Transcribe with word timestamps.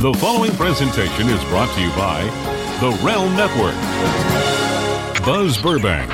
The 0.00 0.12
following 0.12 0.52
presentation 0.52 1.26
is 1.26 1.42
brought 1.44 1.74
to 1.74 1.80
you 1.80 1.88
by 1.92 2.22
The 2.80 2.90
Realm 3.02 3.34
Network. 3.34 3.74
Buzz 5.24 5.56
Burbank, 5.56 6.10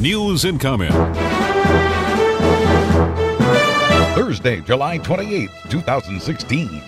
news 0.00 0.46
and 0.46 0.58
comment. 0.58 0.94
Thursday, 4.16 4.62
July 4.62 4.98
28th, 5.00 5.68
2016. 5.68 6.80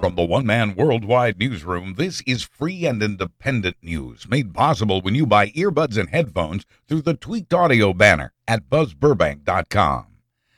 From 0.00 0.14
the 0.14 0.24
one 0.24 0.46
man 0.46 0.76
worldwide 0.76 1.40
newsroom, 1.40 1.94
this 1.98 2.22
is 2.24 2.44
free 2.44 2.86
and 2.86 3.02
independent 3.02 3.76
news 3.82 4.28
made 4.28 4.54
possible 4.54 5.00
when 5.00 5.16
you 5.16 5.26
buy 5.26 5.48
earbuds 5.48 5.98
and 5.98 6.08
headphones 6.10 6.64
through 6.86 7.02
the 7.02 7.14
tweaked 7.14 7.52
audio 7.52 7.92
banner 7.92 8.32
at 8.46 8.70
buzzburbank.com. 8.70 10.11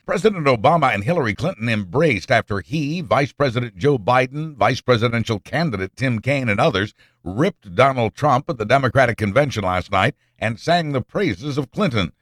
President 0.06 0.44
Obama 0.44 0.92
and 0.92 1.02
Hillary 1.02 1.34
Clinton 1.34 1.66
embraced 1.66 2.30
after 2.30 2.60
he, 2.60 3.00
Vice 3.00 3.32
President 3.32 3.74
Joe 3.74 3.96
Biden, 3.98 4.54
Vice 4.54 4.82
Presidential 4.82 5.38
candidate 5.40 5.96
Tim 5.96 6.18
Kaine, 6.18 6.50
and 6.50 6.60
others 6.60 6.92
ripped 7.22 7.74
Donald 7.74 8.14
Trump 8.14 8.50
at 8.50 8.58
the 8.58 8.66
Democratic 8.66 9.16
convention 9.16 9.64
last 9.64 9.90
night 9.90 10.14
and 10.38 10.60
sang 10.60 10.92
the 10.92 11.00
praises 11.00 11.56
of 11.56 11.70
Clinton. 11.70 12.12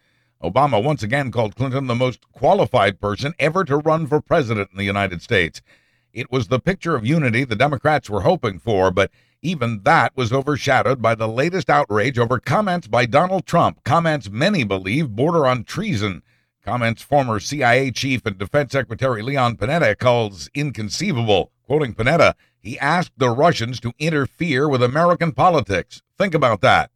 Obama 0.41 0.83
once 0.83 1.03
again 1.03 1.33
called 1.33 1.57
Clinton 1.57 1.89
the 1.89 1.95
most 1.97 2.21
qualified 2.31 3.01
person 3.01 3.35
ever 3.41 3.65
to 3.65 3.79
run 3.79 4.07
for 4.07 4.21
president 4.21 4.71
in 4.71 4.79
the 4.79 4.85
United 4.85 5.21
States. 5.21 5.61
It 6.13 6.31
was 6.31 6.47
the 6.47 6.61
picture 6.61 6.95
of 6.95 7.05
unity 7.05 7.43
the 7.43 7.57
Democrats 7.57 8.09
were 8.09 8.21
hoping 8.21 8.61
for, 8.61 8.93
but 8.93 9.11
even 9.43 9.83
that 9.83 10.17
was 10.17 10.33
overshadowed 10.33 11.03
by 11.03 11.17
the 11.17 11.27
latest 11.27 11.69
outrage 11.69 12.17
over 12.17 12.39
comments 12.39 12.87
by 12.87 13.07
Donald 13.07 13.45
Trump, 13.45 13.83
comments 13.83 14.31
many 14.31 14.63
believe 14.63 15.17
border 15.17 15.49
on 15.49 15.65
treason. 15.65 16.23
Comments 16.65 17.03
former 17.03 17.41
CIA 17.41 17.91
chief 17.91 18.25
and 18.25 18.39
defense 18.39 18.71
secretary 18.71 19.21
Leon 19.21 19.57
Panetta 19.57 19.99
calls 19.99 20.49
inconceivable. 20.55 21.51
Quoting 21.67 21.93
Panetta, 21.93 22.35
he 22.61 22.79
asked 22.79 23.11
the 23.17 23.31
Russians 23.31 23.81
to 23.81 23.93
interfere 23.99 24.69
with 24.69 24.81
American 24.81 25.33
politics. 25.33 26.03
Think 26.17 26.35
about 26.35 26.61
that. 26.61 26.93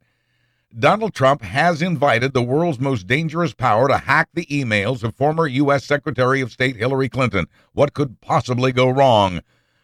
Donald 0.77 1.13
Trump 1.13 1.41
has 1.41 1.81
invited 1.81 2.31
the 2.31 2.41
world's 2.41 2.79
most 2.79 3.07
dangerous 3.07 3.53
power 3.53 3.89
to 3.89 3.97
hack 3.97 4.29
the 4.33 4.45
emails 4.45 5.03
of 5.03 5.15
former 5.15 5.47
U.S. 5.47 5.83
Secretary 5.83 6.39
of 6.39 6.53
State 6.53 6.77
Hillary 6.77 7.09
Clinton. 7.09 7.47
What 7.73 7.93
could 7.93 8.21
possibly 8.21 8.71
go 8.71 8.87
wrong? 8.89 9.41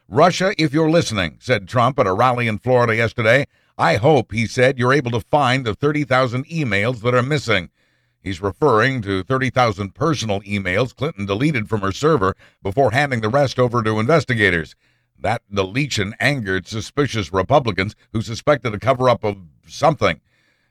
Russia, 0.07 0.53
if 0.57 0.73
you're 0.73 0.89
listening, 0.89 1.39
said 1.41 1.67
Trump 1.67 1.99
at 1.99 2.07
a 2.07 2.13
rally 2.13 2.47
in 2.47 2.57
Florida 2.57 2.95
yesterday. 2.95 3.47
I 3.77 3.95
hope, 3.95 4.31
he 4.31 4.45
said, 4.45 4.79
you're 4.79 4.93
able 4.93 5.11
to 5.11 5.19
find 5.19 5.65
the 5.65 5.75
30,000 5.75 6.47
emails 6.47 7.01
that 7.01 7.15
are 7.15 7.21
missing. 7.21 7.69
He's 8.23 8.41
referring 8.41 9.01
to 9.01 9.21
30,000 9.23 9.93
personal 9.93 10.39
emails 10.41 10.95
Clinton 10.95 11.25
deleted 11.25 11.67
from 11.67 11.81
her 11.81 11.91
server 11.91 12.35
before 12.61 12.91
handing 12.91 13.19
the 13.19 13.27
rest 13.27 13.59
over 13.59 13.83
to 13.83 13.99
investigators. 13.99 14.75
That 15.19 15.41
deletion 15.53 16.15
angered 16.21 16.65
suspicious 16.65 17.33
Republicans 17.33 17.95
who 18.13 18.21
suspected 18.21 18.73
a 18.73 18.79
cover 18.79 19.09
up 19.09 19.25
of 19.25 19.37
something. 19.67 20.21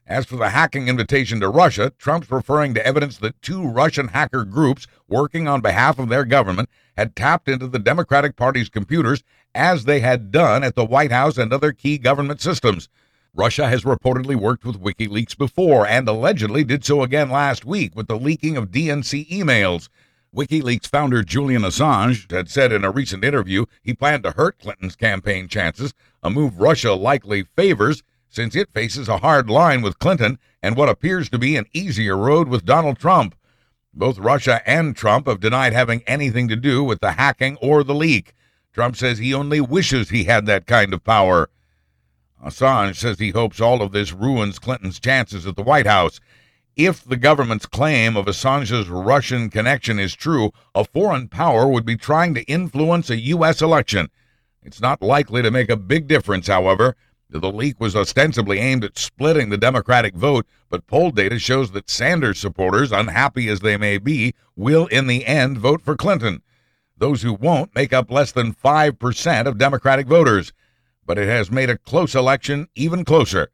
As 0.06 0.24
for 0.24 0.36
the 0.36 0.50
hacking 0.50 0.88
invitation 0.88 1.40
to 1.40 1.48
Russia, 1.48 1.92
Trump's 1.98 2.30
referring 2.30 2.74
to 2.74 2.86
evidence 2.86 3.18
that 3.18 3.40
two 3.40 3.68
Russian 3.68 4.08
hacker 4.08 4.44
groups 4.44 4.86
working 5.06 5.46
on 5.46 5.60
behalf 5.60 5.98
of 5.98 6.08
their 6.08 6.24
government 6.24 6.70
had 6.96 7.14
tapped 7.14 7.48
into 7.48 7.66
the 7.66 7.78
Democratic 7.78 8.34
Party's 8.34 8.68
computers 8.68 9.22
as 9.54 9.84
they 9.84 10.00
had 10.00 10.32
done 10.32 10.64
at 10.64 10.74
the 10.74 10.84
White 10.84 11.12
House 11.12 11.38
and 11.38 11.52
other 11.52 11.72
key 11.72 11.98
government 11.98 12.40
systems. 12.40 12.88
Russia 13.34 13.66
has 13.66 13.84
reportedly 13.84 14.36
worked 14.36 14.62
with 14.62 14.82
WikiLeaks 14.82 15.38
before 15.38 15.86
and 15.86 16.06
allegedly 16.06 16.64
did 16.64 16.84
so 16.84 17.02
again 17.02 17.30
last 17.30 17.64
week 17.64 17.96
with 17.96 18.06
the 18.06 18.18
leaking 18.18 18.58
of 18.58 18.70
DNC 18.70 19.26
emails. 19.30 19.88
WikiLeaks 20.36 20.86
founder 20.86 21.22
Julian 21.22 21.62
Assange 21.62 22.30
had 22.30 22.50
said 22.50 22.72
in 22.72 22.84
a 22.84 22.90
recent 22.90 23.24
interview 23.24 23.64
he 23.82 23.94
planned 23.94 24.24
to 24.24 24.32
hurt 24.32 24.58
Clinton's 24.58 24.96
campaign 24.96 25.48
chances, 25.48 25.94
a 26.22 26.28
move 26.28 26.60
Russia 26.60 26.92
likely 26.92 27.42
favors 27.42 28.02
since 28.28 28.54
it 28.54 28.68
faces 28.74 29.08
a 29.08 29.18
hard 29.18 29.48
line 29.48 29.80
with 29.80 29.98
Clinton 29.98 30.38
and 30.62 30.76
what 30.76 30.90
appears 30.90 31.30
to 31.30 31.38
be 31.38 31.56
an 31.56 31.64
easier 31.72 32.18
road 32.18 32.48
with 32.48 32.66
Donald 32.66 32.98
Trump. 32.98 33.34
Both 33.94 34.18
Russia 34.18 34.60
and 34.66 34.94
Trump 34.94 35.26
have 35.26 35.40
denied 35.40 35.72
having 35.72 36.02
anything 36.06 36.48
to 36.48 36.56
do 36.56 36.84
with 36.84 37.00
the 37.00 37.12
hacking 37.12 37.56
or 37.62 37.82
the 37.82 37.94
leak. 37.94 38.34
Trump 38.74 38.94
says 38.94 39.16
he 39.16 39.32
only 39.32 39.60
wishes 39.62 40.10
he 40.10 40.24
had 40.24 40.44
that 40.44 40.66
kind 40.66 40.92
of 40.92 41.02
power. 41.02 41.48
Assange 42.42 42.96
says 42.96 43.18
he 43.18 43.30
hopes 43.30 43.60
all 43.60 43.82
of 43.82 43.92
this 43.92 44.12
ruins 44.12 44.58
Clinton's 44.58 44.98
chances 44.98 45.46
at 45.46 45.54
the 45.54 45.62
White 45.62 45.86
House. 45.86 46.18
If 46.74 47.04
the 47.04 47.16
government's 47.16 47.66
claim 47.66 48.16
of 48.16 48.26
Assange's 48.26 48.88
Russian 48.88 49.50
connection 49.50 49.98
is 49.98 50.14
true, 50.14 50.50
a 50.74 50.84
foreign 50.84 51.28
power 51.28 51.68
would 51.68 51.84
be 51.84 51.96
trying 51.96 52.34
to 52.34 52.42
influence 52.44 53.10
a 53.10 53.16
U.S. 53.16 53.62
election. 53.62 54.10
It's 54.62 54.80
not 54.80 55.02
likely 55.02 55.42
to 55.42 55.50
make 55.50 55.70
a 55.70 55.76
big 55.76 56.08
difference, 56.08 56.46
however. 56.46 56.96
The 57.28 57.50
leak 57.50 57.80
was 57.80 57.96
ostensibly 57.96 58.58
aimed 58.58 58.84
at 58.84 58.98
splitting 58.98 59.48
the 59.48 59.56
Democratic 59.56 60.14
vote, 60.14 60.46
but 60.68 60.86
poll 60.86 61.10
data 61.10 61.38
shows 61.38 61.70
that 61.72 61.88
Sanders 61.88 62.38
supporters, 62.38 62.92
unhappy 62.92 63.48
as 63.48 63.60
they 63.60 63.76
may 63.76 63.98
be, 63.98 64.34
will 64.56 64.86
in 64.88 65.06
the 65.06 65.26
end 65.26 65.58
vote 65.58 65.80
for 65.80 65.96
Clinton. 65.96 66.42
Those 66.98 67.22
who 67.22 67.32
won't 67.32 67.74
make 67.74 67.92
up 67.92 68.10
less 68.10 68.32
than 68.32 68.54
5% 68.54 69.46
of 69.46 69.58
Democratic 69.58 70.06
voters, 70.06 70.52
but 71.12 71.18
it 71.18 71.28
has 71.28 71.50
made 71.50 71.68
a 71.68 71.76
close 71.76 72.14
election 72.14 72.66
even 72.74 73.04
closer. 73.04 73.50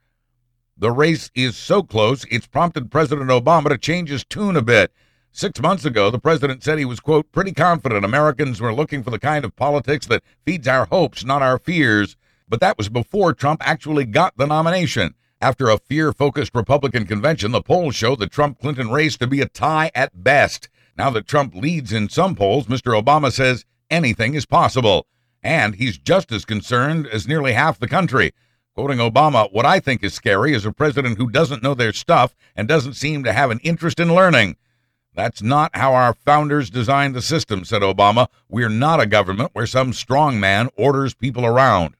The 0.77 0.93
race 0.93 1.29
is 1.35 1.57
so 1.57 1.83
close, 1.83 2.25
it's 2.31 2.47
prompted 2.47 2.89
President 2.89 3.31
Obama 3.31 3.69
to 3.71 3.77
change 3.77 4.11
his 4.11 4.25
tune 4.25 4.55
a 4.55 4.63
bit. 4.63 4.93
Six 5.33 5.61
months 5.61 5.85
ago, 5.85 6.09
the 6.09 6.21
president 6.21 6.63
said 6.63 6.79
he 6.79 6.85
was, 6.85 7.01
quote, 7.01 7.33
pretty 7.33 7.51
confident 7.51 8.05
Americans 8.05 8.61
were 8.61 8.73
looking 8.73 9.03
for 9.03 9.11
the 9.11 9.19
kind 9.19 9.45
of 9.45 9.57
politics 9.57 10.07
that 10.07 10.23
feeds 10.47 10.69
our 10.69 10.85
hopes, 10.87 11.25
not 11.25 11.43
our 11.43 11.59
fears. 11.59 12.17
But 12.49 12.61
that 12.61 12.79
was 12.79 12.89
before 12.89 13.33
Trump 13.33 13.61
actually 13.67 14.05
got 14.05 14.37
the 14.37 14.47
nomination. 14.47 15.17
After 15.41 15.69
a 15.69 15.79
fear 15.79 16.13
focused 16.13 16.55
Republican 16.55 17.07
convention, 17.07 17.51
the 17.51 17.61
polls 17.61 17.97
show 17.97 18.15
the 18.15 18.29
Trump 18.29 18.61
Clinton 18.61 18.93
race 18.93 19.17
to 19.17 19.27
be 19.27 19.41
a 19.41 19.49
tie 19.49 19.91
at 19.97 20.23
best. 20.23 20.69
Now 20.97 21.11
that 21.11 21.27
Trump 21.27 21.57
leads 21.57 21.93
in 21.93 22.09
some 22.09 22.37
polls, 22.37 22.69
Mr. 22.69 22.97
Obama 22.97 23.33
says 23.33 23.65
anything 23.91 24.35
is 24.35 24.47
possible. 24.47 25.09
And 25.49 25.77
he's 25.77 25.97
just 25.97 26.31
as 26.31 26.45
concerned 26.45 27.07
as 27.07 27.27
nearly 27.27 27.55
half 27.55 27.79
the 27.79 27.89
country. 27.89 28.33
Quoting 28.75 28.99
Obama, 28.99 29.51
what 29.51 29.65
I 29.65 29.81
think 29.81 30.05
is 30.05 30.13
scary 30.13 30.53
is 30.53 30.67
a 30.67 30.73
president 30.73 31.17
who 31.17 31.31
doesn't 31.31 31.63
know 31.63 31.73
their 31.73 31.95
stuff 31.95 32.37
and 32.55 32.69
doesn't 32.69 32.93
seem 32.93 33.25
to 33.25 33.33
have 33.33 33.51
an 33.51 33.59
interest 33.61 33.99
in 33.99 34.15
learning. 34.15 34.57
That's 35.15 35.41
not 35.41 35.75
how 35.75 35.95
our 35.95 36.13
founders 36.13 36.69
designed 36.69 37.15
the 37.15 37.23
system, 37.23 37.65
said 37.65 37.81
Obama. 37.81 38.27
We're 38.51 38.69
not 38.69 39.01
a 39.01 39.07
government 39.07 39.53
where 39.55 39.65
some 39.65 39.95
strong 39.95 40.39
man 40.39 40.69
orders 40.77 41.15
people 41.15 41.47
around. 41.47 41.95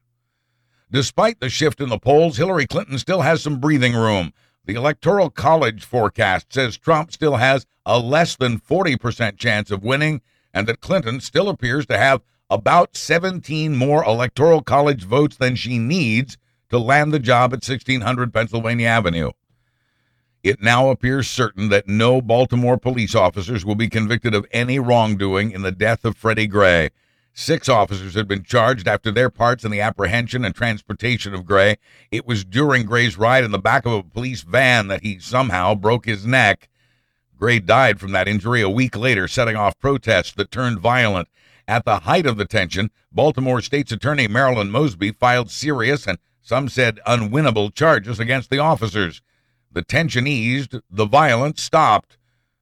Despite 0.91 1.39
the 1.39 1.49
shift 1.49 1.81
in 1.81 1.89
the 1.89 1.97
polls, 1.97 2.37
Hillary 2.37 2.67
Clinton 2.67 2.99
still 2.99 3.21
has 3.21 3.41
some 3.41 3.59
breathing 3.59 3.95
room. 3.95 4.31
The 4.63 4.75
Electoral 4.75 5.31
College 5.31 5.83
forecast 5.83 6.53
says 6.53 6.77
Trump 6.77 7.11
still 7.11 7.37
has 7.37 7.65
a 7.83 7.97
less 7.97 8.35
than 8.35 8.59
40% 8.59 9.39
chance 9.39 9.71
of 9.71 9.83
winning, 9.83 10.21
and 10.53 10.67
that 10.67 10.81
Clinton 10.81 11.19
still 11.19 11.49
appears 11.49 11.87
to 11.87 11.97
have 11.97 12.21
about 12.49 12.95
17 12.95 13.75
more 13.75 14.03
Electoral 14.03 14.61
College 14.61 15.03
votes 15.03 15.37
than 15.37 15.55
she 15.55 15.77
needs 15.77 16.37
to 16.69 16.79
land 16.79 17.13
the 17.13 17.19
job 17.19 17.51
at 17.51 17.67
1600 17.67 18.33
Pennsylvania 18.33 18.87
Avenue. 18.87 19.31
It 20.41 20.61
now 20.61 20.89
appears 20.89 21.27
certain 21.27 21.69
that 21.69 21.87
no 21.87 22.21
Baltimore 22.21 22.77
police 22.77 23.13
officers 23.13 23.65
will 23.65 23.75
be 23.75 23.89
convicted 23.89 24.33
of 24.33 24.45
any 24.51 24.79
wrongdoing 24.79 25.51
in 25.51 25.63
the 25.63 25.71
death 25.71 26.05
of 26.05 26.15
Freddie 26.15 26.47
Gray. 26.47 26.89
Six 27.33 27.69
officers 27.69 28.15
had 28.15 28.27
been 28.27 28.43
charged 28.43 28.87
after 28.87 29.11
their 29.11 29.29
parts 29.29 29.63
in 29.63 29.71
the 29.71 29.81
apprehension 29.81 30.43
and 30.43 30.55
transportation 30.55 31.33
of 31.33 31.45
Gray. 31.45 31.77
It 32.09 32.25
was 32.25 32.45
during 32.45 32.85
Gray's 32.85 33.17
ride 33.17 33.43
in 33.43 33.51
the 33.51 33.59
back 33.59 33.85
of 33.85 33.93
a 33.93 34.03
police 34.03 34.41
van 34.41 34.87
that 34.87 35.03
he 35.03 35.19
somehow 35.19 35.75
broke 35.75 36.05
his 36.05 36.25
neck. 36.25 36.69
Gray 37.37 37.59
died 37.59 37.99
from 37.99 38.11
that 38.13 38.27
injury 38.27 38.61
a 38.61 38.69
week 38.69 38.97
later, 38.97 39.27
setting 39.27 39.55
off 39.55 39.79
protests 39.79 40.33
that 40.33 40.51
turned 40.51 40.79
violent. 40.79 41.27
At 41.69 41.85
the 41.85 41.99
height 41.99 42.25
of 42.25 42.37
the 42.37 42.45
tension, 42.45 42.89
Baltimore 43.11 43.61
State's 43.61 43.91
Attorney 43.91 44.27
Marilyn 44.27 44.71
Mosby 44.71 45.11
filed 45.11 45.51
serious 45.51 46.07
and 46.07 46.17
some 46.41 46.67
said 46.67 46.99
unwinnable 47.05 47.71
charges 47.75 48.19
against 48.19 48.49
the 48.49 48.57
officers. 48.57 49.21
The 49.71 49.83
tension 49.83 50.25
eased, 50.25 50.77
the 50.89 51.05
violence 51.05 51.61
stopped. 51.61 52.17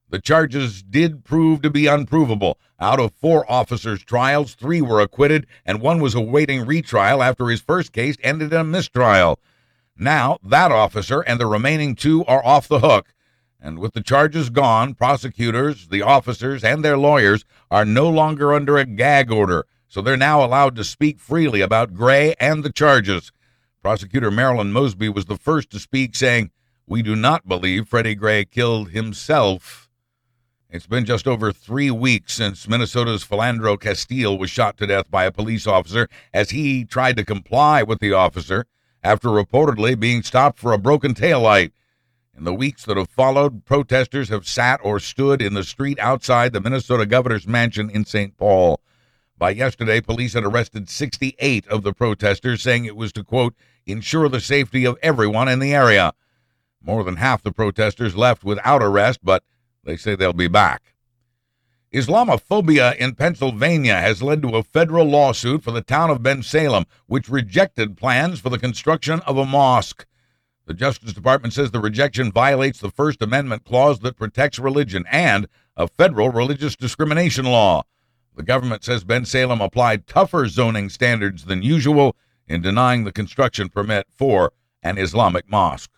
The 0.10 0.20
charges 0.20 0.84
did 0.84 1.24
prove 1.24 1.62
to 1.62 1.70
be 1.70 1.88
unprovable. 1.88 2.60
Out 2.82 3.00
of 3.00 3.14
four 3.14 3.50
officers' 3.50 4.04
trials, 4.04 4.56
three 4.56 4.82
were 4.82 5.00
acquitted, 5.00 5.48
and 5.66 5.80
one 5.80 6.02
was 6.02 6.14
awaiting 6.14 6.66
retrial 6.66 7.24
after 7.24 7.48
his 7.48 7.62
first 7.62 7.94
case 7.94 8.18
ended 8.22 8.52
in 8.52 8.60
a 8.60 8.66
mistrial. 8.66 9.40
Now, 9.96 10.38
that 10.44 10.74
officer 10.74 11.22
and 11.22 11.40
the 11.40 11.48
remaining 11.48 11.96
two 11.96 12.26
are 12.26 12.46
off 12.46 12.68
the 12.68 12.82
hook. 12.82 13.14
And 13.60 13.80
with 13.80 13.94
the 13.94 14.04
charges 14.04 14.50
gone, 14.50 14.94
prosecutors, 14.94 15.88
the 15.88 16.02
officers, 16.02 16.64
and 16.64 16.84
their 16.84 16.98
lawyers 16.98 17.44
are 17.72 17.86
no 17.86 18.08
longer 18.10 18.54
under 18.54 18.78
a 18.78 18.86
gag 18.86 19.32
order, 19.32 19.66
so 19.88 20.02
they're 20.02 20.18
now 20.18 20.44
allowed 20.44 20.76
to 20.76 20.84
speak 20.84 21.20
freely 21.20 21.62
about 21.62 21.94
Gray 21.94 22.36
and 22.40 22.64
the 22.64 22.72
charges. 22.72 23.32
Prosecutor 23.82 24.30
Marilyn 24.30 24.72
Mosby 24.72 25.10
was 25.10 25.26
the 25.26 25.38
first 25.38 25.70
to 25.72 25.80
speak, 25.80 26.16
saying, 26.16 26.52
We 26.86 27.02
do 27.02 27.16
not 27.16 27.48
believe 27.48 27.88
Freddie 27.88 28.16
Gray 28.16 28.46
killed 28.46 28.92
himself. 28.92 29.90
It's 30.70 30.88
been 30.88 31.06
just 31.06 31.28
over 31.28 31.54
three 31.54 31.90
weeks 31.90 32.34
since 32.34 32.68
Minnesota's 32.68 33.24
Philando 33.24 33.80
Castile 33.80 34.38
was 34.38 34.50
shot 34.50 34.78
to 34.78 34.88
death 34.88 35.10
by 35.10 35.24
a 35.24 35.32
police 35.32 35.66
officer 35.66 36.10
as 36.34 36.50
he 36.50 36.84
tried 36.84 37.16
to 37.16 37.24
comply 37.24 37.84
with 37.84 38.00
the 38.00 38.12
officer 38.12 38.66
after 39.02 39.30
reportedly 39.30 39.98
being 39.98 40.22
stopped 40.22 40.60
for 40.60 40.74
a 40.74 40.78
broken 40.78 41.14
taillight. 41.14 41.72
In 42.38 42.44
the 42.44 42.54
weeks 42.54 42.86
that 42.86 42.98
have 42.98 43.10
followed, 43.10 43.66
protesters 43.66 44.30
have 44.30 44.48
sat 44.48 44.80
or 44.84 45.00
stood 45.00 45.42
in 45.42 45.56
the 45.56 45.64
street 45.64 45.98
outside 45.98 46.54
the 46.54 46.62
Minnesota 46.62 47.08
governor's 47.08 47.48
mansion 47.48 47.90
in 47.90 48.06
St. 48.06 48.38
Paul. 48.38 48.80
By 49.40 49.50
yesterday, 49.52 50.02
police 50.02 50.34
had 50.34 50.44
arrested 50.44 50.88
68 50.88 51.68
of 51.68 51.82
the 51.82 51.94
protesters, 51.94 52.62
saying 52.62 52.86
it 52.86 52.96
was 52.96 53.12
to, 53.14 53.24
quote, 53.24 53.56
ensure 53.88 54.30
the 54.30 54.40
safety 54.40 54.86
of 54.86 55.00
everyone 55.02 55.48
in 55.48 55.58
the 55.58 55.74
area. 55.74 56.14
More 56.80 57.04
than 57.04 57.16
half 57.16 57.42
the 57.42 57.52
protesters 57.52 58.16
left 58.16 58.44
without 58.44 58.84
arrest, 58.84 59.22
but 59.24 59.44
they 59.84 59.98
say 59.98 60.16
they'll 60.16 60.32
be 60.32 60.48
back. 60.48 60.94
Islamophobia 61.92 62.96
in 62.98 63.16
Pennsylvania 63.16 63.96
has 63.96 64.22
led 64.22 64.44
to 64.44 64.58
a 64.58 64.64
federal 64.64 65.06
lawsuit 65.06 65.64
for 65.64 65.72
the 65.72 65.82
town 65.82 66.12
of 66.12 66.22
Bensalem, 66.22 66.86
which 67.08 67.30
rejected 67.30 67.98
plans 67.98 68.40
for 68.40 68.50
the 68.50 68.60
construction 68.60 69.22
of 69.22 69.38
a 69.38 69.46
mosque. 69.46 70.06
The 70.68 70.74
Justice 70.74 71.14
Department 71.14 71.54
says 71.54 71.72
the 71.72 71.80
rejection 71.80 72.30
violates 72.30 72.82
the 72.82 72.92
First 72.92 73.22
Amendment 73.22 73.64
clause 73.64 74.00
that 74.00 74.18
protects 74.18 74.60
religion 74.60 75.06
and 75.10 75.48
a 75.78 75.88
federal 75.88 76.30
religious 76.30 76.76
discrimination 76.76 77.46
law. 77.46 77.84
The 78.36 78.44
government 78.44 78.84
says 78.84 79.06
Bensalem 79.06 79.64
applied 79.64 80.08
tougher 80.08 80.46
zoning 80.50 80.90
standards 80.90 81.46
than 81.46 81.64
usual 81.64 82.18
in 82.48 82.62
denying 82.62 83.06
the 83.06 83.14
construction 83.14 83.70
permit 83.70 84.08
for 84.14 84.52
an 84.84 84.98
Islamic 84.98 85.50
mosque. 85.50 85.92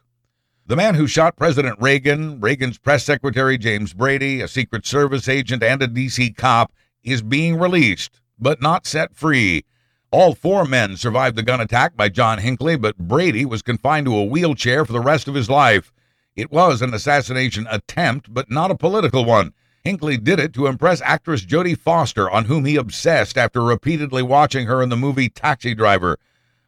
The 0.68 0.76
man 0.76 0.94
who 0.94 1.08
shot 1.08 1.36
President 1.36 1.80
Reagan, 1.82 2.40
Reagan's 2.40 2.78
press 2.78 3.04
secretary 3.04 3.58
James 3.58 3.94
Brady, 3.94 4.40
a 4.40 4.48
Secret 4.48 4.86
Service 4.86 5.28
agent, 5.28 5.64
and 5.64 5.82
a 5.82 5.88
D.C. 5.88 6.32
cop 6.34 6.72
is 7.04 7.24
being 7.24 7.58
released, 7.58 8.22
but 8.38 8.62
not 8.62 8.86
set 8.86 9.16
free. 9.16 9.66
All 10.12 10.34
four 10.34 10.66
men 10.66 10.98
survived 10.98 11.36
the 11.36 11.44
gun 11.44 11.62
attack 11.62 11.96
by 11.96 12.10
John 12.10 12.40
Hinckley, 12.40 12.76
but 12.76 12.98
Brady 12.98 13.46
was 13.46 13.62
confined 13.62 14.08
to 14.08 14.16
a 14.16 14.24
wheelchair 14.24 14.84
for 14.84 14.92
the 14.92 15.00
rest 15.00 15.28
of 15.28 15.36
his 15.36 15.52
life. 15.52 15.94
It 16.36 16.52
was 16.52 16.82
an 16.82 16.96
assassination 16.96 17.68
attempt, 17.70 18.34
but 18.34 18.50
not 18.50 18.72
a 18.72 18.76
political 18.76 19.24
one. 19.24 19.54
Hinckley 19.84 20.18
did 20.18 20.40
it 20.40 20.52
to 20.54 20.66
impress 20.66 21.00
actress 21.02 21.46
Jodie 21.46 21.78
Foster, 21.78 22.28
on 22.28 22.46
whom 22.46 22.66
he 22.66 22.76
obsessed 22.76 23.38
after 23.38 23.62
repeatedly 23.62 24.24
watching 24.24 24.66
her 24.66 24.82
in 24.82 24.90
the 24.90 24.98
movie 24.98 25.30
Taxi 25.30 25.76
Driver. 25.76 26.18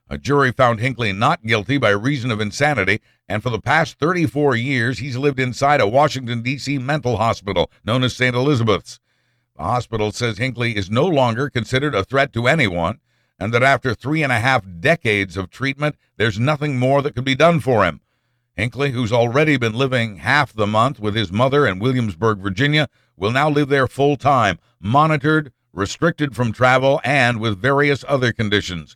A 0.07 0.19
jury 0.19 0.51
found 0.51 0.79
Hinckley 0.79 1.11
not 1.11 1.43
guilty 1.43 1.79
by 1.79 1.89
reason 1.89 2.29
of 2.29 2.41
insanity, 2.41 3.01
and 3.27 3.41
for 3.41 3.49
the 3.49 3.61
past 3.61 3.97
34 3.97 4.55
years, 4.55 4.99
he's 4.99 5.17
lived 5.17 5.39
inside 5.39 5.81
a 5.81 5.87
Washington, 5.87 6.43
D.C. 6.43 6.77
mental 6.77 7.17
hospital 7.17 7.71
known 7.83 8.03
as 8.03 8.15
St. 8.15 8.35
Elizabeth's. 8.35 8.99
The 9.57 9.63
hospital 9.63 10.11
says 10.11 10.37
Hinckley 10.37 10.77
is 10.77 10.91
no 10.91 11.07
longer 11.07 11.49
considered 11.49 11.95
a 11.95 12.03
threat 12.03 12.33
to 12.33 12.47
anyone, 12.47 12.99
and 13.41 13.51
that 13.51 13.63
after 13.63 13.95
three 13.95 14.21
and 14.21 14.31
a 14.31 14.39
half 14.39 14.63
decades 14.79 15.35
of 15.35 15.49
treatment, 15.49 15.95
there's 16.15 16.39
nothing 16.39 16.77
more 16.77 17.01
that 17.01 17.15
could 17.15 17.25
be 17.25 17.33
done 17.33 17.59
for 17.59 17.83
him. 17.83 17.99
Hinckley, 18.55 18.91
who's 18.91 19.11
already 19.11 19.57
been 19.57 19.73
living 19.73 20.17
half 20.17 20.53
the 20.53 20.67
month 20.67 20.99
with 20.99 21.15
his 21.15 21.31
mother 21.31 21.65
in 21.65 21.79
Williamsburg, 21.79 22.37
Virginia, 22.37 22.87
will 23.17 23.31
now 23.31 23.49
live 23.49 23.69
there 23.69 23.87
full 23.87 24.15
time, 24.15 24.59
monitored, 24.79 25.51
restricted 25.73 26.35
from 26.35 26.51
travel, 26.51 27.01
and 27.03 27.39
with 27.39 27.59
various 27.59 28.05
other 28.07 28.31
conditions. 28.31 28.95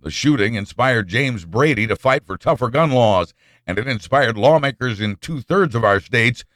The 0.00 0.10
shooting 0.10 0.54
inspired 0.54 1.08
James 1.08 1.44
Brady 1.44 1.86
to 1.86 1.94
fight 1.94 2.24
for 2.24 2.38
tougher 2.38 2.70
gun 2.70 2.92
laws, 2.92 3.34
and 3.66 3.78
it 3.78 3.86
inspired 3.86 4.38
lawmakers 4.38 5.02
in 5.02 5.16
two 5.16 5.42
thirds 5.42 5.74
of 5.74 5.84
our 5.84 6.00
states 6.00 6.46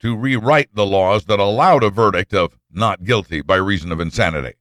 to 0.00 0.14
rewrite 0.14 0.74
the 0.74 0.84
laws 0.84 1.24
that 1.24 1.40
allowed 1.40 1.82
a 1.82 1.88
verdict 1.88 2.34
of 2.34 2.58
not 2.70 3.04
guilty 3.04 3.40
by 3.40 3.56
reason 3.56 3.90
of 3.90 4.00
insanity. 4.00 4.52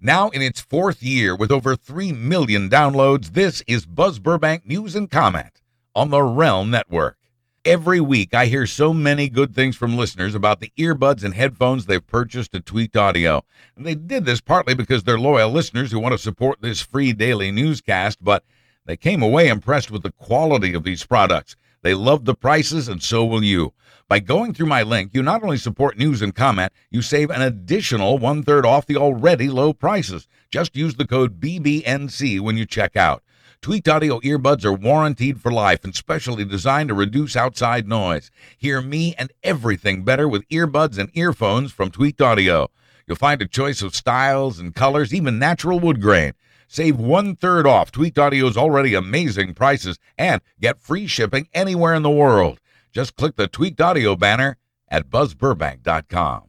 Now, 0.00 0.28
in 0.28 0.42
its 0.42 0.60
fourth 0.60 1.02
year 1.02 1.34
with 1.34 1.50
over 1.50 1.74
3 1.74 2.12
million 2.12 2.70
downloads, 2.70 3.32
this 3.32 3.64
is 3.66 3.84
Buzz 3.84 4.20
Burbank 4.20 4.64
News 4.64 4.94
and 4.94 5.10
Comment 5.10 5.60
on 5.92 6.10
the 6.10 6.22
Realm 6.22 6.70
Network. 6.70 7.16
Every 7.64 8.00
week, 8.00 8.32
I 8.32 8.46
hear 8.46 8.64
so 8.64 8.94
many 8.94 9.28
good 9.28 9.56
things 9.56 9.74
from 9.74 9.96
listeners 9.96 10.36
about 10.36 10.60
the 10.60 10.72
earbuds 10.78 11.24
and 11.24 11.34
headphones 11.34 11.86
they've 11.86 12.06
purchased 12.06 12.54
at 12.54 12.64
Tweaked 12.64 12.96
Audio. 12.96 13.44
And 13.76 13.84
they 13.84 13.96
did 13.96 14.24
this 14.24 14.40
partly 14.40 14.74
because 14.74 15.02
they're 15.02 15.18
loyal 15.18 15.50
listeners 15.50 15.90
who 15.90 15.98
want 15.98 16.12
to 16.12 16.18
support 16.18 16.62
this 16.62 16.80
free 16.80 17.12
daily 17.12 17.50
newscast, 17.50 18.22
but 18.22 18.44
they 18.86 18.96
came 18.96 19.20
away 19.20 19.48
impressed 19.48 19.90
with 19.90 20.04
the 20.04 20.12
quality 20.12 20.74
of 20.74 20.84
these 20.84 21.04
products. 21.04 21.56
They 21.82 21.94
love 21.94 22.24
the 22.24 22.34
prices, 22.34 22.88
and 22.88 23.02
so 23.02 23.24
will 23.24 23.44
you. 23.44 23.72
By 24.08 24.20
going 24.20 24.54
through 24.54 24.66
my 24.66 24.82
link, 24.82 25.10
you 25.12 25.22
not 25.22 25.42
only 25.42 25.58
support 25.58 25.98
news 25.98 26.22
and 26.22 26.34
comment, 26.34 26.72
you 26.90 27.02
save 27.02 27.30
an 27.30 27.42
additional 27.42 28.18
one 28.18 28.42
third 28.42 28.64
off 28.64 28.86
the 28.86 28.96
already 28.96 29.48
low 29.48 29.72
prices. 29.72 30.26
Just 30.50 30.76
use 30.76 30.94
the 30.94 31.06
code 31.06 31.40
BBNC 31.40 32.40
when 32.40 32.56
you 32.56 32.64
check 32.64 32.96
out. 32.96 33.22
Tweaked 33.60 33.88
audio 33.88 34.20
earbuds 34.20 34.64
are 34.64 34.72
warranted 34.72 35.40
for 35.40 35.52
life 35.52 35.84
and 35.84 35.94
specially 35.94 36.44
designed 36.44 36.88
to 36.88 36.94
reduce 36.94 37.36
outside 37.36 37.88
noise. 37.88 38.30
Hear 38.56 38.80
me 38.80 39.14
and 39.18 39.32
everything 39.42 40.04
better 40.04 40.28
with 40.28 40.48
earbuds 40.48 40.96
and 40.96 41.10
earphones 41.12 41.72
from 41.72 41.90
Tweaked 41.90 42.22
Audio. 42.22 42.70
You'll 43.06 43.16
find 43.16 43.42
a 43.42 43.46
choice 43.46 43.82
of 43.82 43.96
styles 43.96 44.58
and 44.58 44.74
colors, 44.74 45.12
even 45.12 45.38
natural 45.38 45.80
wood 45.80 46.00
grain. 46.00 46.34
Save 46.70 46.98
one 46.98 47.34
third 47.34 47.66
off 47.66 47.90
Tweaked 47.90 48.18
Audio's 48.18 48.58
already 48.58 48.92
amazing 48.92 49.54
prices 49.54 49.98
and 50.18 50.42
get 50.60 50.82
free 50.82 51.06
shipping 51.06 51.48
anywhere 51.54 51.94
in 51.94 52.02
the 52.02 52.10
world. 52.10 52.60
Just 52.92 53.16
click 53.16 53.36
the 53.36 53.48
Tweaked 53.48 53.80
Audio 53.80 54.14
banner 54.14 54.58
at 54.88 55.08
buzzburbank.com. 55.08 56.42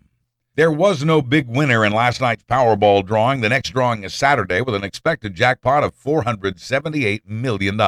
There 0.56 0.72
was 0.74 1.06
no 1.06 1.22
big 1.22 1.48
winner 1.48 1.86
in 1.86 1.94
last 1.94 2.20
night's 2.20 2.44
Powerball 2.44 3.06
drawing. 3.06 3.40
The 3.40 3.48
next 3.48 3.70
drawing 3.70 4.04
is 4.04 4.14
Saturday 4.14 4.60
with 4.60 4.76
an 4.76 4.84
expected 4.84 5.36
jackpot 5.36 5.86
of 5.86 5.96
$478 5.96 7.26
million. 7.26 7.80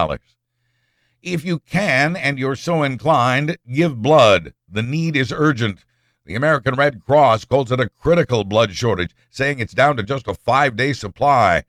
If 1.22 1.44
you 1.44 1.60
can 1.60 2.16
and 2.16 2.40
you're 2.40 2.56
so 2.56 2.84
inclined, 2.84 3.58
give 3.70 4.02
blood. 4.02 4.54
The 4.70 4.82
need 4.82 5.18
is 5.18 5.34
urgent. 5.36 5.84
The 6.26 6.36
American 6.36 6.76
Red 6.76 7.04
Cross 7.06 7.44
calls 7.44 7.74
it 7.74 7.82
a 7.82 7.90
critical 7.90 8.46
blood 8.46 8.74
shortage, 8.74 9.14
saying 9.30 9.60
it's 9.60 9.74
down 9.74 9.98
to 9.98 10.04
just 10.04 10.30
a 10.30 10.34
five 10.34 10.78
day 10.78 10.94
supply. 10.94 11.64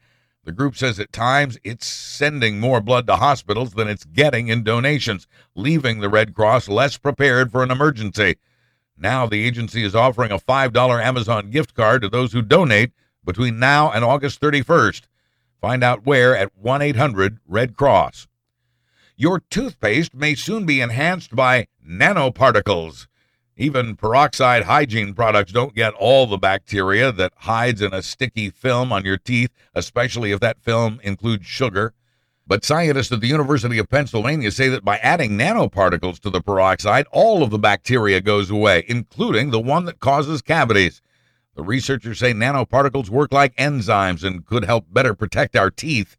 The 0.45 0.53
group 0.53 0.77
says 0.77 0.99
at 0.99 1.13
times 1.13 1.57
it's 1.63 1.87
sending 1.87 2.59
more 2.59 2.81
blood 2.81 3.07
to 3.07 3.17
hospitals 3.17 3.75
than 3.75 3.87
it's 3.87 4.05
getting 4.05 4.49
in 4.49 4.65
donations, 4.65 5.29
leaving 5.55 6.01
the 6.01 6.09
Red 6.09 6.35
Cross 6.35 6.69
less 6.69 6.99
prepared 6.99 7.53
for 7.53 7.63
an 7.63 7.71
emergency. 7.71 8.37
Now, 8.99 9.27
the 9.27 9.45
agency 9.45 9.85
is 9.85 9.95
offering 9.95 10.33
a 10.33 10.39
$5 10.39 11.05
Amazon 11.05 11.51
gift 11.51 11.75
card 11.75 12.03
to 12.03 12.09
those 12.09 12.33
who 12.33 12.43
donate 12.43 12.93
between 13.25 13.61
now 13.61 13.93
and 13.93 14.05
August 14.05 14.41
31st. 14.41 15.03
Find 15.61 15.85
out 15.85 16.05
where 16.05 16.37
at 16.37 16.57
1 16.57 16.83
800 16.83 17.39
Red 17.47 17.77
Cross. 17.77 18.27
Your 19.17 19.41
toothpaste 19.49 20.13
may 20.13 20.35
soon 20.35 20.67
be 20.67 20.81
enhanced 20.81 21.37
by 21.37 21.69
nanoparticles. 21.87 23.07
Even 23.63 23.95
peroxide 23.95 24.65
hygiene 24.65 25.15
products 25.15 25.53
don't 25.53 25.73
get 25.73 25.95
all 25.95 26.27
the 26.27 26.37
bacteria 26.37 27.13
that 27.13 27.33
hides 27.37 27.81
in 27.81 27.95
a 27.95 28.03
sticky 28.03 28.51
film 28.51 28.93
on 28.93 29.05
your 29.05 29.17
teeth, 29.17 29.53
especially 29.73 30.33
if 30.33 30.41
that 30.41 30.61
film 30.61 30.99
includes 31.05 31.47
sugar. 31.47 31.95
But 32.45 32.65
scientists 32.65 33.13
at 33.13 33.21
the 33.21 33.29
University 33.29 33.79
of 33.79 33.89
Pennsylvania 33.89 34.51
say 34.51 34.69
that 34.69 34.85
by 34.85 34.97
adding 34.97 35.39
nanoparticles 35.39 36.19
to 36.23 36.31
the 36.31 36.41
peroxide, 36.41 37.07
all 37.13 37.45
of 37.45 37.51
the 37.51 37.59
bacteria 37.59 38.21
goes 38.21 38.51
away, 38.51 38.85
including 38.89 39.53
the 39.53 39.61
one 39.61 39.85
that 39.85 40.01
causes 40.01 40.43
cavities. 40.43 41.01
The 41.55 41.63
researchers 41.63 42.19
say 42.19 42.33
nanoparticles 42.33 43.11
work 43.11 43.33
like 43.33 43.55
enzymes 43.55 44.25
and 44.25 44.45
could 44.45 44.65
help 44.65 44.87
better 44.93 45.15
protect 45.15 45.55
our 45.55 45.71
teeth. 45.71 46.17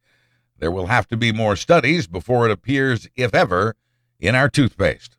There 0.60 0.72
will 0.72 0.88
have 0.88 1.10
to 1.10 1.18
be 1.18 1.34
more 1.34 1.58
studies 1.58 2.08
before 2.08 2.46
it 2.46 2.54
appears, 2.54 3.10
if 3.18 3.36
ever, 3.36 3.76
in 4.18 4.34
our 4.34 4.48
toothpaste. 4.48 5.18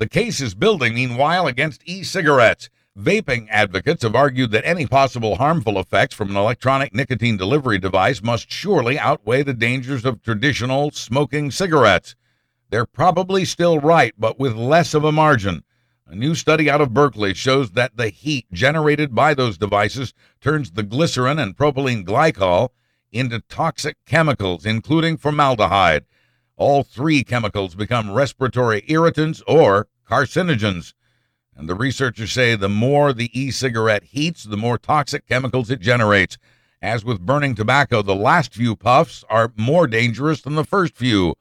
The 0.00 0.08
case 0.08 0.40
is 0.40 0.54
building, 0.54 0.94
meanwhile, 0.94 1.46
against 1.46 1.82
e 1.84 2.02
cigarettes. 2.04 2.70
Vaping 2.98 3.48
advocates 3.50 4.02
have 4.02 4.14
argued 4.14 4.50
that 4.50 4.64
any 4.64 4.86
possible 4.86 5.36
harmful 5.36 5.78
effects 5.78 6.14
from 6.14 6.30
an 6.30 6.38
electronic 6.38 6.94
nicotine 6.94 7.36
delivery 7.36 7.76
device 7.76 8.22
must 8.22 8.50
surely 8.50 8.98
outweigh 8.98 9.42
the 9.42 9.52
dangers 9.52 10.06
of 10.06 10.22
traditional 10.22 10.90
smoking 10.90 11.50
cigarettes. 11.50 12.16
They're 12.70 12.86
probably 12.86 13.44
still 13.44 13.78
right, 13.78 14.14
but 14.16 14.40
with 14.40 14.54
less 14.54 14.94
of 14.94 15.04
a 15.04 15.12
margin. 15.12 15.64
A 16.06 16.14
new 16.14 16.34
study 16.34 16.70
out 16.70 16.80
of 16.80 16.94
Berkeley 16.94 17.34
shows 17.34 17.72
that 17.72 17.98
the 17.98 18.08
heat 18.08 18.46
generated 18.50 19.14
by 19.14 19.34
those 19.34 19.58
devices 19.58 20.14
turns 20.40 20.70
the 20.70 20.82
glycerin 20.82 21.38
and 21.38 21.54
propylene 21.54 22.06
glycol 22.06 22.70
into 23.12 23.40
toxic 23.50 23.98
chemicals, 24.06 24.64
including 24.64 25.18
formaldehyde. 25.18 26.06
All 26.60 26.82
three 26.82 27.24
chemicals 27.24 27.74
become 27.74 28.10
respiratory 28.10 28.84
irritants 28.86 29.42
or 29.46 29.88
carcinogens. 30.06 30.92
And 31.56 31.66
the 31.66 31.74
researchers 31.74 32.32
say 32.32 32.54
the 32.54 32.68
more 32.68 33.14
the 33.14 33.30
e 33.32 33.50
cigarette 33.50 34.04
heats, 34.04 34.44
the 34.44 34.58
more 34.58 34.76
toxic 34.76 35.26
chemicals 35.26 35.70
it 35.70 35.80
generates. 35.80 36.36
As 36.82 37.02
with 37.02 37.24
burning 37.24 37.54
tobacco, 37.54 38.02
the 38.02 38.14
last 38.14 38.52
few 38.52 38.76
puffs 38.76 39.24
are 39.30 39.54
more 39.56 39.86
dangerous 39.86 40.42
than 40.42 40.54
the 40.54 40.66
first 40.66 40.94
few. 40.94 41.34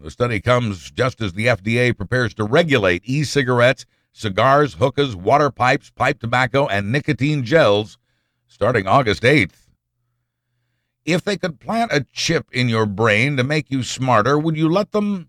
The 0.00 0.12
study 0.12 0.40
comes 0.40 0.92
just 0.92 1.20
as 1.20 1.32
the 1.32 1.46
FDA 1.46 1.96
prepares 1.96 2.32
to 2.34 2.44
regulate 2.44 3.02
e 3.04 3.24
cigarettes, 3.24 3.84
cigars, 4.12 4.74
hookahs, 4.74 5.16
water 5.16 5.50
pipes, 5.50 5.90
pipe 5.90 6.20
tobacco, 6.20 6.68
and 6.68 6.92
nicotine 6.92 7.42
gels 7.42 7.98
starting 8.46 8.86
August 8.86 9.24
8th. 9.24 9.65
If 11.06 11.22
they 11.22 11.36
could 11.36 11.60
plant 11.60 11.92
a 11.92 12.04
chip 12.12 12.48
in 12.50 12.68
your 12.68 12.84
brain 12.84 13.36
to 13.36 13.44
make 13.44 13.70
you 13.70 13.84
smarter, 13.84 14.36
would 14.36 14.56
you 14.56 14.68
let 14.68 14.90
them? 14.90 15.28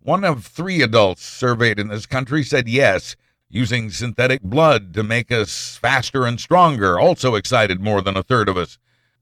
One 0.00 0.24
of 0.24 0.46
three 0.46 0.80
adults 0.80 1.22
surveyed 1.22 1.78
in 1.78 1.88
this 1.88 2.06
country 2.06 2.42
said 2.42 2.66
yes, 2.66 3.14
using 3.50 3.90
synthetic 3.90 4.40
blood 4.40 4.94
to 4.94 5.02
make 5.02 5.30
us 5.30 5.76
faster 5.76 6.24
and 6.24 6.40
stronger, 6.40 6.98
also 6.98 7.34
excited 7.34 7.78
more 7.78 8.00
than 8.00 8.16
a 8.16 8.22
third 8.22 8.48
of 8.48 8.56
us. 8.56 8.78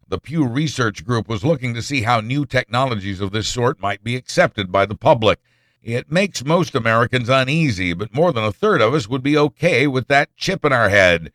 The 0.06 0.20
Pew 0.20 0.46
Research 0.46 1.04
Group 1.04 1.28
was 1.28 1.44
looking 1.44 1.74
to 1.74 1.82
see 1.82 2.02
how 2.02 2.20
new 2.20 2.46
technologies 2.46 3.20
of 3.20 3.32
this 3.32 3.48
sort 3.48 3.80
might 3.80 4.04
be 4.04 4.14
accepted 4.14 4.70
by 4.70 4.86
the 4.86 4.94
public. 4.94 5.40
It 5.82 6.10
makes 6.10 6.44
most 6.44 6.76
Americans 6.76 7.28
uneasy, 7.28 7.94
but 7.94 8.14
more 8.14 8.32
than 8.32 8.44
a 8.44 8.52
third 8.52 8.80
of 8.80 8.94
us 8.94 9.08
would 9.08 9.24
be 9.24 9.36
okay 9.36 9.88
with 9.88 10.06
that 10.06 10.36
chip 10.36 10.64
in 10.64 10.72
our 10.72 10.88
head. 10.88 11.32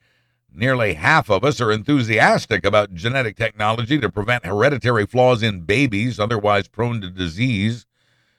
Nearly 0.57 0.93
half 0.93 1.29
of 1.29 1.43
us 1.43 1.59
are 1.59 1.69
enthusiastic 1.69 2.65
about 2.65 2.93
genetic 2.93 3.35
technology 3.35 3.99
to 3.99 4.09
prevent 4.09 4.45
hereditary 4.45 5.05
flaws 5.05 5.43
in 5.43 5.61
babies 5.61 6.17
otherwise 6.17 6.69
prone 6.69 7.01
to 7.01 7.09
disease. 7.09 7.85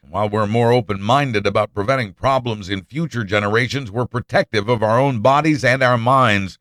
While 0.08 0.30
we're 0.30 0.46
more 0.46 0.72
open 0.72 1.02
minded 1.02 1.46
about 1.46 1.74
preventing 1.74 2.14
problems 2.14 2.70
in 2.70 2.84
future 2.84 3.22
generations, 3.22 3.90
we're 3.90 4.06
protective 4.06 4.66
of 4.66 4.82
our 4.82 4.98
own 4.98 5.20
bodies 5.20 5.62
and 5.62 5.82
our 5.82 5.98
minds. 5.98 6.58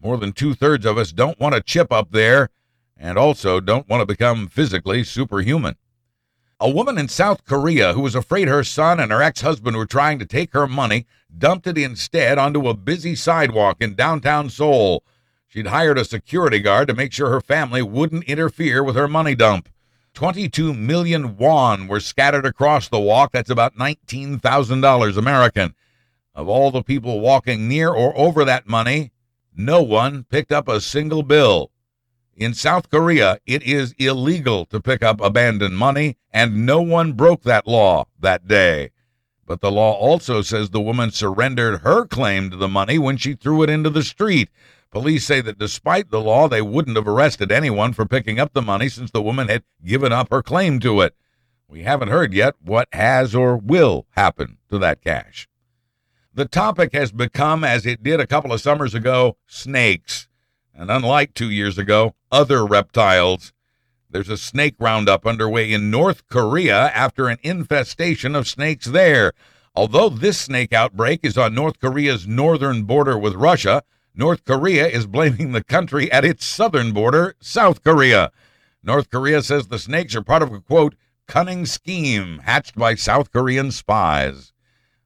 More 0.00 0.16
than 0.16 0.32
two 0.32 0.54
thirds 0.54 0.86
of 0.86 0.96
us 0.96 1.12
don't 1.12 1.38
want 1.38 1.54
a 1.54 1.60
chip 1.60 1.92
up 1.92 2.12
there 2.12 2.48
and 2.96 3.18
also 3.18 3.60
don't 3.60 3.90
want 3.90 4.00
to 4.00 4.06
become 4.06 4.48
physically 4.48 5.04
superhuman. 5.04 5.76
A 6.58 6.70
woman 6.70 6.96
in 6.96 7.08
South 7.08 7.44
Korea 7.44 7.92
who 7.92 8.00
was 8.00 8.14
afraid 8.14 8.48
her 8.48 8.64
son 8.64 8.98
and 8.98 9.12
her 9.12 9.20
ex 9.20 9.42
husband 9.42 9.76
were 9.76 9.84
trying 9.84 10.18
to 10.18 10.24
take 10.24 10.54
her 10.54 10.66
money 10.66 11.06
dumped 11.36 11.66
it 11.66 11.76
instead 11.76 12.38
onto 12.38 12.66
a 12.66 12.72
busy 12.72 13.14
sidewalk 13.14 13.76
in 13.80 13.94
downtown 13.94 14.48
Seoul. 14.48 15.04
She'd 15.46 15.66
hired 15.66 15.98
a 15.98 16.04
security 16.04 16.60
guard 16.60 16.88
to 16.88 16.94
make 16.94 17.12
sure 17.12 17.28
her 17.28 17.42
family 17.42 17.82
wouldn't 17.82 18.24
interfere 18.24 18.82
with 18.82 18.96
her 18.96 19.06
money 19.06 19.34
dump. 19.34 19.68
22 20.14 20.72
million 20.72 21.36
won 21.36 21.88
were 21.88 22.00
scattered 22.00 22.46
across 22.46 22.88
the 22.88 22.98
walk. 22.98 23.32
That's 23.32 23.50
about 23.50 23.76
$19,000 23.76 25.16
American. 25.18 25.74
Of 26.34 26.48
all 26.48 26.70
the 26.70 26.82
people 26.82 27.20
walking 27.20 27.68
near 27.68 27.90
or 27.90 28.16
over 28.16 28.46
that 28.46 28.66
money, 28.66 29.12
no 29.54 29.82
one 29.82 30.24
picked 30.24 30.52
up 30.52 30.68
a 30.68 30.80
single 30.80 31.22
bill. 31.22 31.70
In 32.36 32.52
South 32.52 32.90
Korea, 32.90 33.38
it 33.46 33.62
is 33.62 33.94
illegal 33.96 34.66
to 34.66 34.78
pick 34.78 35.02
up 35.02 35.22
abandoned 35.22 35.78
money, 35.78 36.18
and 36.30 36.66
no 36.66 36.82
one 36.82 37.14
broke 37.14 37.44
that 37.44 37.66
law 37.66 38.08
that 38.20 38.46
day. 38.46 38.90
But 39.46 39.62
the 39.62 39.72
law 39.72 39.94
also 39.94 40.42
says 40.42 40.68
the 40.68 40.78
woman 40.78 41.10
surrendered 41.12 41.80
her 41.80 42.04
claim 42.04 42.50
to 42.50 42.56
the 42.58 42.68
money 42.68 42.98
when 42.98 43.16
she 43.16 43.32
threw 43.32 43.62
it 43.62 43.70
into 43.70 43.88
the 43.88 44.02
street. 44.02 44.50
Police 44.90 45.24
say 45.24 45.40
that 45.40 45.58
despite 45.58 46.10
the 46.10 46.20
law, 46.20 46.46
they 46.46 46.60
wouldn't 46.60 46.96
have 46.98 47.08
arrested 47.08 47.50
anyone 47.50 47.94
for 47.94 48.04
picking 48.04 48.38
up 48.38 48.52
the 48.52 48.60
money 48.60 48.90
since 48.90 49.10
the 49.10 49.22
woman 49.22 49.48
had 49.48 49.62
given 49.82 50.12
up 50.12 50.30
her 50.30 50.42
claim 50.42 50.78
to 50.80 51.00
it. 51.00 51.16
We 51.68 51.84
haven't 51.84 52.08
heard 52.08 52.34
yet 52.34 52.54
what 52.60 52.88
has 52.92 53.34
or 53.34 53.56
will 53.56 54.06
happen 54.10 54.58
to 54.68 54.78
that 54.80 55.00
cash. 55.00 55.48
The 56.34 56.44
topic 56.44 56.92
has 56.92 57.12
become, 57.12 57.64
as 57.64 57.86
it 57.86 58.02
did 58.02 58.20
a 58.20 58.26
couple 58.26 58.52
of 58.52 58.60
summers 58.60 58.94
ago, 58.94 59.38
snakes 59.46 60.25
and 60.76 60.90
unlike 60.90 61.34
two 61.34 61.50
years 61.50 61.78
ago, 61.78 62.14
other 62.30 62.64
reptiles. 62.66 63.52
There's 64.10 64.28
a 64.28 64.36
snake 64.36 64.76
roundup 64.78 65.26
underway 65.26 65.72
in 65.72 65.90
North 65.90 66.28
Korea 66.28 66.90
after 66.94 67.28
an 67.28 67.38
infestation 67.42 68.34
of 68.34 68.46
snakes 68.46 68.86
there. 68.86 69.32
Although 69.74 70.08
this 70.08 70.38
snake 70.38 70.72
outbreak 70.72 71.20
is 71.22 71.36
on 71.36 71.54
North 71.54 71.80
Korea's 71.80 72.26
northern 72.26 72.84
border 72.84 73.18
with 73.18 73.34
Russia, 73.34 73.82
North 74.14 74.44
Korea 74.44 74.86
is 74.86 75.06
blaming 75.06 75.52
the 75.52 75.64
country 75.64 76.10
at 76.10 76.24
its 76.24 76.44
southern 76.44 76.92
border, 76.92 77.34
South 77.40 77.82
Korea. 77.82 78.30
North 78.82 79.10
Korea 79.10 79.42
says 79.42 79.68
the 79.68 79.78
snakes 79.78 80.14
are 80.14 80.22
part 80.22 80.42
of 80.42 80.52
a 80.52 80.60
quote, 80.60 80.94
cunning 81.26 81.66
scheme 81.66 82.38
hatched 82.44 82.76
by 82.76 82.94
South 82.94 83.32
Korean 83.32 83.70
spies. 83.70 84.52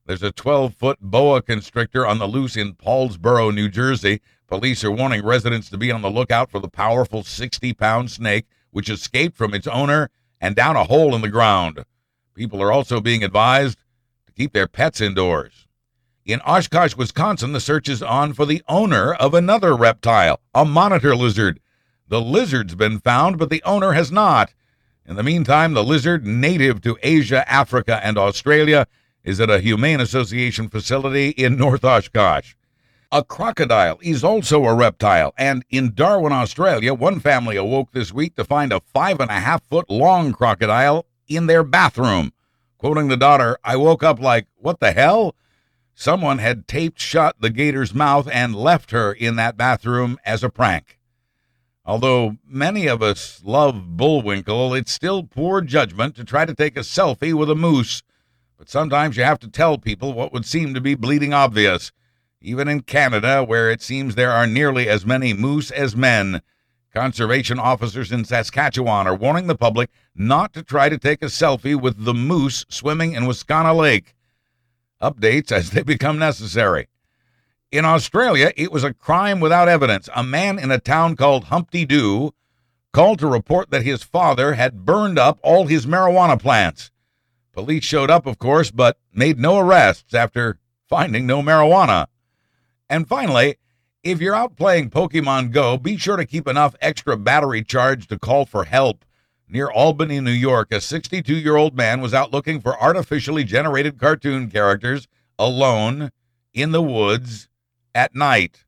There's 0.06 0.22
a 0.22 0.32
12 0.32 0.74
foot 0.74 0.98
boa 1.00 1.40
constrictor 1.40 2.06
on 2.06 2.18
the 2.18 2.26
loose 2.26 2.56
in 2.56 2.74
Paulsboro, 2.74 3.54
New 3.54 3.68
Jersey. 3.68 4.20
Police 4.50 4.82
are 4.82 4.90
warning 4.90 5.24
residents 5.24 5.70
to 5.70 5.78
be 5.78 5.92
on 5.92 6.02
the 6.02 6.10
lookout 6.10 6.50
for 6.50 6.58
the 6.58 6.68
powerful 6.68 7.22
60 7.22 7.72
pound 7.74 8.10
snake, 8.10 8.46
which 8.72 8.90
escaped 8.90 9.36
from 9.36 9.54
its 9.54 9.68
owner 9.68 10.10
and 10.40 10.56
down 10.56 10.74
a 10.74 10.82
hole 10.82 11.14
in 11.14 11.20
the 11.20 11.28
ground. 11.28 11.84
People 12.34 12.60
are 12.60 12.72
also 12.72 13.00
being 13.00 13.22
advised 13.22 13.78
to 14.26 14.32
keep 14.32 14.52
their 14.52 14.66
pets 14.66 15.00
indoors. 15.00 15.68
In 16.26 16.40
Oshkosh, 16.40 16.96
Wisconsin, 16.96 17.52
the 17.52 17.60
search 17.60 17.88
is 17.88 18.02
on 18.02 18.32
for 18.32 18.44
the 18.44 18.60
owner 18.68 19.14
of 19.14 19.34
another 19.34 19.76
reptile, 19.76 20.40
a 20.52 20.64
monitor 20.64 21.14
lizard. 21.14 21.60
The 22.08 22.20
lizard's 22.20 22.74
been 22.74 22.98
found, 22.98 23.38
but 23.38 23.50
the 23.50 23.62
owner 23.62 23.92
has 23.92 24.10
not. 24.10 24.52
In 25.06 25.14
the 25.14 25.22
meantime, 25.22 25.74
the 25.74 25.84
lizard, 25.84 26.26
native 26.26 26.80
to 26.80 26.98
Asia, 27.04 27.48
Africa, 27.48 28.04
and 28.04 28.18
Australia, 28.18 28.88
is 29.22 29.40
at 29.40 29.48
a 29.48 29.60
Humane 29.60 30.00
Association 30.00 30.68
facility 30.68 31.28
in 31.28 31.56
North 31.56 31.84
Oshkosh. 31.84 32.54
A 33.12 33.24
crocodile 33.24 33.98
is 34.02 34.22
also 34.22 34.64
a 34.66 34.74
reptile, 34.74 35.34
and 35.36 35.64
in 35.68 35.94
Darwin, 35.94 36.32
Australia, 36.32 36.94
one 36.94 37.18
family 37.18 37.56
awoke 37.56 37.90
this 37.90 38.12
week 38.12 38.36
to 38.36 38.44
find 38.44 38.72
a 38.72 38.78
five 38.94 39.18
and 39.18 39.28
a 39.28 39.40
half 39.40 39.64
foot 39.64 39.90
long 39.90 40.32
crocodile 40.32 41.06
in 41.26 41.46
their 41.46 41.64
bathroom. 41.64 42.32
Quoting 42.78 43.08
the 43.08 43.16
daughter, 43.16 43.58
I 43.64 43.74
woke 43.74 44.04
up 44.04 44.20
like, 44.20 44.46
what 44.54 44.78
the 44.78 44.92
hell? 44.92 45.34
Someone 45.92 46.38
had 46.38 46.68
taped 46.68 47.00
shut 47.00 47.34
the 47.40 47.50
gator's 47.50 47.92
mouth 47.92 48.28
and 48.30 48.54
left 48.54 48.92
her 48.92 49.12
in 49.12 49.34
that 49.34 49.56
bathroom 49.56 50.16
as 50.24 50.44
a 50.44 50.48
prank. 50.48 51.00
Although 51.84 52.36
many 52.46 52.86
of 52.86 53.02
us 53.02 53.42
love 53.44 53.96
Bullwinkle, 53.96 54.72
it's 54.72 54.92
still 54.92 55.24
poor 55.24 55.62
judgment 55.62 56.14
to 56.14 56.22
try 56.22 56.44
to 56.44 56.54
take 56.54 56.76
a 56.76 56.80
selfie 56.80 57.34
with 57.34 57.50
a 57.50 57.56
moose. 57.56 58.04
But 58.56 58.70
sometimes 58.70 59.16
you 59.16 59.24
have 59.24 59.40
to 59.40 59.48
tell 59.48 59.78
people 59.78 60.12
what 60.12 60.32
would 60.32 60.46
seem 60.46 60.74
to 60.74 60.80
be 60.80 60.94
bleeding 60.94 61.34
obvious. 61.34 61.90
Even 62.42 62.68
in 62.68 62.80
Canada, 62.80 63.44
where 63.44 63.70
it 63.70 63.82
seems 63.82 64.14
there 64.14 64.32
are 64.32 64.46
nearly 64.46 64.88
as 64.88 65.04
many 65.04 65.34
moose 65.34 65.70
as 65.70 65.94
men, 65.94 66.40
conservation 66.94 67.58
officers 67.58 68.10
in 68.10 68.24
Saskatchewan 68.24 69.06
are 69.06 69.14
warning 69.14 69.46
the 69.46 69.54
public 69.54 69.90
not 70.14 70.54
to 70.54 70.62
try 70.62 70.88
to 70.88 70.96
take 70.96 71.22
a 71.22 71.26
selfie 71.26 71.78
with 71.78 72.04
the 72.04 72.14
moose 72.14 72.64
swimming 72.70 73.12
in 73.12 73.24
Wascana 73.24 73.76
Lake. 73.76 74.14
Updates 75.02 75.52
as 75.52 75.70
they 75.70 75.82
become 75.84 76.18
necessary. 76.18 76.88
In 77.70 77.84
Australia, 77.84 78.52
it 78.56 78.72
was 78.72 78.84
a 78.84 78.94
crime 78.94 79.38
without 79.40 79.68
evidence. 79.68 80.08
A 80.16 80.22
man 80.22 80.58
in 80.58 80.70
a 80.70 80.80
town 80.80 81.16
called 81.16 81.44
Humpty 81.44 81.84
Doo 81.84 82.32
called 82.92 83.18
to 83.18 83.26
report 83.26 83.70
that 83.70 83.84
his 83.84 84.02
father 84.02 84.54
had 84.54 84.86
burned 84.86 85.18
up 85.18 85.38
all 85.42 85.66
his 85.66 85.84
marijuana 85.84 86.40
plants. 86.40 86.90
Police 87.52 87.84
showed 87.84 88.10
up, 88.10 88.26
of 88.26 88.38
course, 88.38 88.70
but 88.70 88.98
made 89.12 89.38
no 89.38 89.58
arrests 89.58 90.14
after 90.14 90.58
finding 90.88 91.26
no 91.26 91.42
marijuana. 91.42 92.06
And 92.90 93.06
finally, 93.06 93.56
if 94.02 94.20
you're 94.20 94.34
out 94.34 94.56
playing 94.56 94.90
Pokemon 94.90 95.52
Go, 95.52 95.78
be 95.78 95.96
sure 95.96 96.16
to 96.16 96.26
keep 96.26 96.48
enough 96.48 96.74
extra 96.80 97.16
battery 97.16 97.62
charge 97.62 98.08
to 98.08 98.18
call 98.18 98.44
for 98.44 98.64
help. 98.64 99.04
Near 99.48 99.70
Albany, 99.70 100.20
New 100.20 100.32
York, 100.32 100.72
a 100.72 100.80
62 100.80 101.34
year 101.34 101.56
old 101.56 101.76
man 101.76 102.00
was 102.00 102.12
out 102.12 102.32
looking 102.32 102.60
for 102.60 102.80
artificially 102.80 103.44
generated 103.44 103.98
cartoon 103.98 104.50
characters 104.50 105.06
alone 105.38 106.10
in 106.52 106.72
the 106.72 106.82
woods 106.82 107.48
at 107.94 108.14
night. 108.14 108.64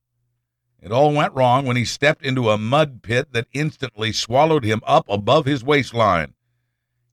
It 0.81 0.93
all 0.93 1.12
went 1.12 1.35
wrong 1.35 1.67
when 1.67 1.76
he 1.76 1.85
stepped 1.85 2.25
into 2.25 2.50
a 2.50 2.59
mud 2.59 3.02
pit 3.02 3.33
that 3.33 3.49
instantly 3.52 4.12
swallowed 4.12 4.64
him 4.64 4.83
up 4.87 5.07
above 5.09 5.47
his 5.47 5.64
waistline. 5.64 6.35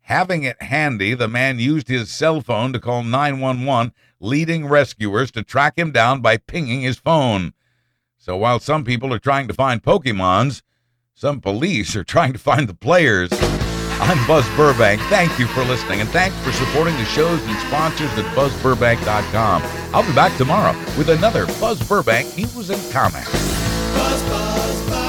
Having 0.01 0.43
it 0.43 0.61
handy, 0.61 1.13
the 1.13 1.27
man 1.27 1.59
used 1.59 1.87
his 1.87 2.09
cell 2.11 2.41
phone 2.41 2.73
to 2.73 2.79
call 2.79 3.03
911, 3.03 3.93
leading 4.19 4.67
rescuers 4.67 5.31
to 5.31 5.43
track 5.43 5.77
him 5.77 5.91
down 5.91 6.21
by 6.21 6.37
pinging 6.37 6.81
his 6.81 6.97
phone. 6.97 7.53
So 8.17 8.35
while 8.37 8.59
some 8.59 8.83
people 8.83 9.13
are 9.13 9.19
trying 9.19 9.47
to 9.47 9.53
find 9.53 9.81
Pokemons, 9.81 10.61
some 11.13 11.41
police 11.41 11.95
are 11.95 12.03
trying 12.03 12.33
to 12.33 12.39
find 12.39 12.67
the 12.67 12.73
players. 12.73 13.29
I'm 14.01 14.25
Buzz 14.27 14.47
Burbank. 14.55 15.01
Thank 15.03 15.37
you 15.37 15.47
for 15.47 15.63
listening, 15.65 15.99
and 15.99 16.09
thanks 16.09 16.37
for 16.39 16.51
supporting 16.51 16.95
the 16.95 17.05
shows 17.05 17.43
and 17.45 17.57
sponsors 17.67 18.11
at 18.17 18.25
BuzzBurbank.com. 18.35 19.61
I'll 19.93 20.07
be 20.07 20.15
back 20.15 20.35
tomorrow 20.37 20.77
with 20.97 21.09
another 21.09 21.45
Buzz 21.59 21.85
Burbank 21.87 22.37
news 22.37 22.69
and 22.69 22.91
comment. 22.91 23.25
Buzz, 23.25 24.23
buzz, 24.23 24.55
buzz, 24.55 24.89
buzz. 24.89 25.08